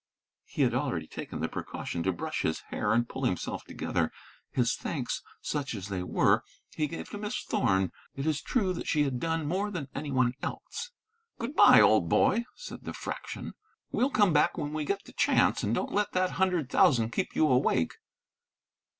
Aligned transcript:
He 0.45 0.63
had 0.63 0.73
already 0.73 1.05
taken 1.05 1.41
the 1.41 1.47
precaution 1.47 2.01
to 2.01 2.11
brush 2.11 2.41
his 2.41 2.61
hair 2.71 2.91
and 2.91 3.07
pull 3.07 3.23
himself 3.25 3.63
together. 3.65 4.11
His 4.49 4.73
thanks, 4.73 5.21
such 5.41 5.75
as 5.75 5.89
they 5.89 6.01
were, 6.01 6.41
he 6.75 6.87
gave 6.87 7.09
to 7.11 7.19
Miss 7.19 7.43
Thorn. 7.43 7.91
It 8.15 8.25
is 8.25 8.41
true 8.41 8.73
that 8.73 8.87
she 8.87 9.03
had 9.03 9.19
done 9.19 9.47
more 9.47 9.69
than 9.69 9.89
any 9.93 10.09
one 10.09 10.33
else. 10.41 10.89
"Good 11.37 11.55
bye, 11.55 11.81
old 11.81 12.09
boy!" 12.09 12.45
said 12.55 12.81
the 12.83 12.93
Fraction. 12.93 13.53
"We'll 13.91 14.09
come 14.09 14.33
back 14.33 14.57
when 14.57 14.73
we 14.73 14.85
get 14.85 15.03
the 15.03 15.13
chance, 15.13 15.61
and 15.61 15.75
don't 15.75 15.93
let 15.93 16.13
that 16.13 16.31
hundred 16.31 16.71
thousand 16.71 17.11
keep 17.11 17.35
you 17.35 17.47
awake." 17.47 17.93